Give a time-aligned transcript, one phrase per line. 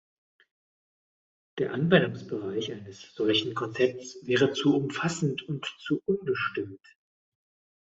[1.59, 6.81] Der Anwendungsbereich eines solchen Konzepts wäre zu umfassend und zu unbestimmt.